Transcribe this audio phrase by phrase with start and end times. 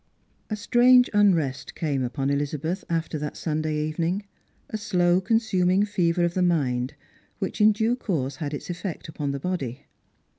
[0.49, 4.25] A STUANGE unrest came Tipon Elizabeth after that Sunday evening,
[4.71, 6.95] a slow consuming fever of the mind,
[7.37, 9.85] which in due course had its effect upon the body.